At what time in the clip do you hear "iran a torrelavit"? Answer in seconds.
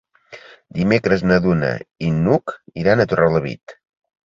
2.87-3.79